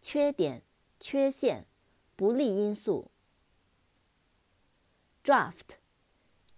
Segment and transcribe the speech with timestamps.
[0.00, 0.62] 缺点、
[0.98, 1.66] 缺陷、
[2.16, 3.10] 不利因素。
[5.22, 5.78] draft。